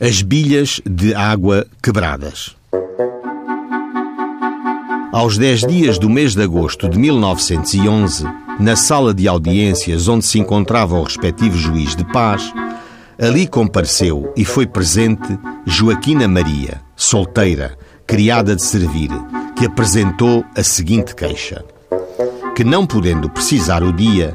[0.00, 2.54] As bilhas de água quebradas.
[5.12, 8.24] Aos 10 dias do mês de agosto de 1911,
[8.60, 12.54] na sala de audiências onde se encontrava o respectivo juiz de paz,
[13.20, 17.76] ali compareceu e foi presente Joaquina Maria, solteira,
[18.06, 19.10] criada de servir,
[19.56, 21.64] que apresentou a seguinte queixa:
[22.54, 24.32] que não podendo precisar o dia,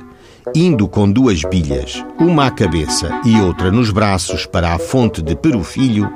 [0.56, 5.36] indo com duas bilhas, uma à cabeça e outra nos braços para a fonte de
[5.36, 6.10] Perufilho,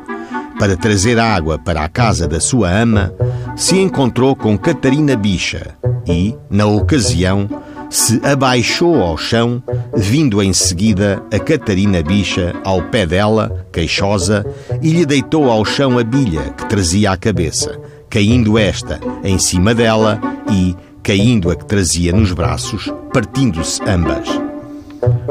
[0.59, 3.13] para trazer água para a casa da sua ama,
[3.55, 5.75] se encontrou com Catarina Bicha
[6.07, 7.47] e, na ocasião,
[7.89, 9.61] se abaixou ao chão,
[9.95, 14.45] vindo em seguida a Catarina Bicha ao pé dela, queixosa,
[14.81, 19.73] e lhe deitou ao chão a bilha que trazia à cabeça, caindo esta em cima
[19.73, 20.19] dela
[20.51, 20.75] e,
[21.07, 24.27] caindo a que trazia nos braços, partindo-se ambas.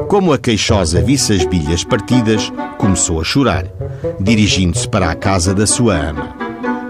[0.09, 3.67] Como a queixosa visse as bilhas partidas, começou a chorar,
[4.19, 6.35] dirigindo-se para a casa da sua ama.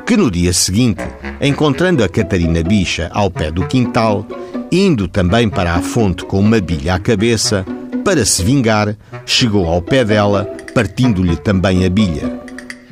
[0.07, 1.03] Que no dia seguinte,
[1.41, 4.25] encontrando a Catarina Bicha ao pé do quintal,
[4.71, 7.67] indo também para a fonte com uma bilha à cabeça,
[8.05, 12.36] para se vingar, chegou ao pé dela, partindo-lhe também a bilha.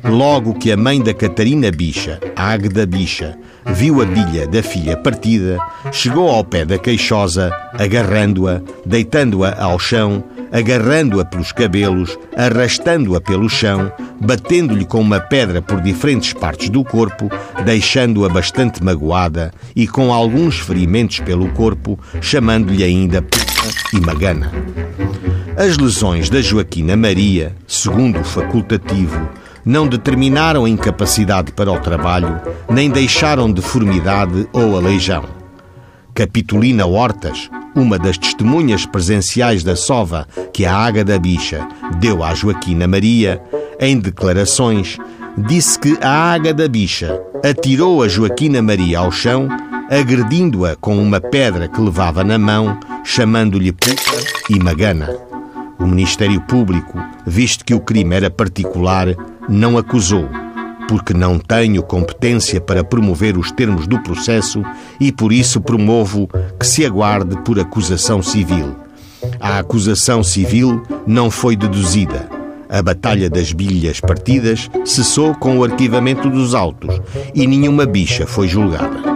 [0.07, 5.57] Logo que a mãe da Catarina Bicha, Águeda Bicha, viu a bilha da filha partida,
[5.91, 13.91] chegou ao pé da queixosa, agarrando-a, deitando-a ao chão, agarrando-a pelos cabelos, arrastando-a pelo chão,
[14.21, 17.29] batendo-lhe com uma pedra por diferentes partes do corpo,
[17.65, 23.45] deixando-a bastante magoada e com alguns ferimentos pelo corpo, chamando-lhe ainda puta
[23.91, 24.51] e magana.
[25.57, 29.27] As lesões da Joaquina Maria, segundo o facultativo,
[29.65, 35.23] não determinaram incapacidade para o trabalho, nem deixaram deformidade ou aleijão.
[36.13, 41.67] Capitolina Hortas, uma das testemunhas presenciais da sova que a Água da Bicha
[41.99, 43.41] deu à Joaquina Maria,
[43.79, 44.97] em declarações,
[45.37, 49.49] disse que a Água da Bicha atirou a Joaquina Maria ao chão,
[49.89, 55.09] agredindo-a com uma pedra que levava na mão, chamando-lhe puta e magana.
[55.77, 59.07] O Ministério Público, visto que o crime era particular,
[59.49, 60.27] não acusou,
[60.87, 64.63] porque não tenho competência para promover os termos do processo
[64.99, 66.27] e por isso promovo
[66.59, 68.75] que se aguarde por acusação civil.
[69.39, 72.29] A acusação civil não foi deduzida.
[72.69, 76.99] A Batalha das Bilhas Partidas cessou com o arquivamento dos autos
[77.33, 79.14] e nenhuma bicha foi julgada.